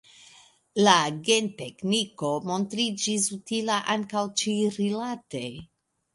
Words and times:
La 0.85 0.95
gentekniko 1.27 2.31
montriĝis 2.53 3.29
utila 3.37 3.77
ankaŭ 3.99 4.27
ĉi-rilate. 4.43 5.45